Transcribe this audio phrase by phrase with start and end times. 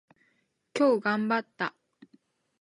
[0.73, 1.75] 今日頑張った。